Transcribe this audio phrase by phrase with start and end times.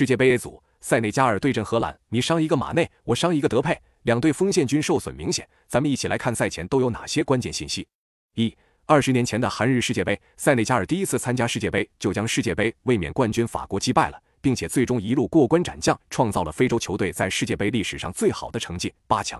[0.00, 5.46] 世界杯 A 组，塞内加尔对阵荷兰，你伤一个马内，我伤一个德佩，两队锋线均受损明显。
[5.68, 7.86] 咱们一起来看赛前都有哪些关键信息。
[8.34, 19.38] 一、二十年前的韩日世界杯，塞内加尔第一次参加世界杯就将世界杯卫冕冠军法国击败了，并且最终一路过关斩将，创造了非洲球队在世界杯历史上最好的成绩——八强。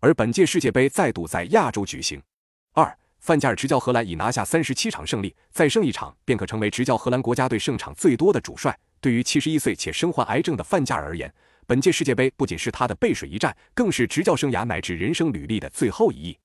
[0.00, 2.18] 而本届世界杯再度在亚洲举行。
[2.72, 2.96] 二。
[3.20, 8.78] 范加尔执教荷兰已拿下三十七场胜利，再胜一场便可成为执教荷兰国家队胜场最多的主帅。
[9.00, 11.32] 对于七十一岁且身患癌症的范加尔而言，
[11.66, 16.38] 本届世界杯不仅是他的背水一战，更是执教生涯乃至人生履历的最后一役。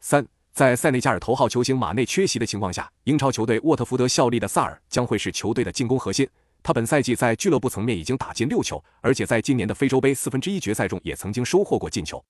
[0.00, 6.28] 三，在塞内加尔头号球星马内缺席的情况下，英超球队沃特福德效力的萨尔将会是球队的进攻核心。
[6.62, 12.22] 他本赛季在俱乐部层面已经打进六球，而且在今年的非洲杯四分之一决赛中也曾经收获过进球。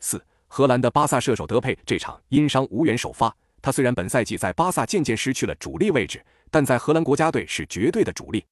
[0.00, 3.34] 四，荷兰的巴萨射手德佩这场因伤无缘首发。
[3.60, 8.44] 他虽然本赛季在巴萨渐渐失去了主力位置，但在荷兰国家队是绝对的主力。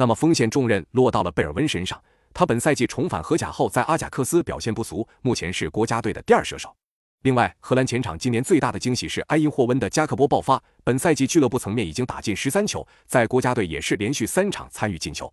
[0.00, 2.02] 那么风险重任落到了贝尔温身上。
[2.32, 6.74] 他本赛季重返荷甲后，在阿贾克斯表现不俗，目前是国家队的第二射手。
[7.20, 15.30] 另外，荷兰前场今年最大的惊喜是埃因霍温的加克波爆发，本赛季俱乐部层面已经打进十三球，在国家队也是连续三场参与进球。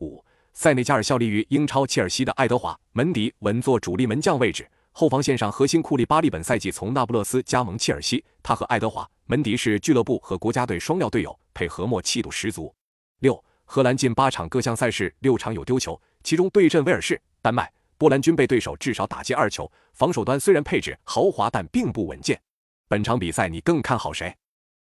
[0.00, 0.20] 五，
[0.52, 4.68] 塞内加尔效力于英超切尔西的爱德华门迪稳坐主力门将位置。
[4.90, 12.74] 后防线上核心库利巴利本赛季从那不勒斯加盟切尔西，他和爱德华门迪是俱乐部和国家队双料队友，配合默契度十足。
[13.20, 22.40] 六，荷兰近八场各项赛事六场有丢球，其中对阵威尔士、丹麦、波兰均被对手至少打进二球，防守端虽然配置豪华，但并不稳健。
[22.88, 24.34] 本场比赛你更看好谁？